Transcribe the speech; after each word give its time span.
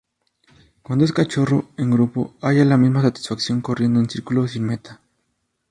Cuando 0.81 1.05
es 1.05 1.11
cachorro, 1.13 1.69
en 1.77 1.91
grupo, 1.91 2.33
halla 2.41 2.65
la 2.65 2.75
misma 2.75 3.03
satisfacción 3.03 3.61
corriendo 3.61 3.99
en 3.99 4.09
círculo, 4.09 4.47
sin 4.47 4.63
meta. 4.65 4.99